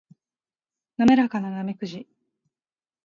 [0.97, 2.07] 滑らかなナメクジ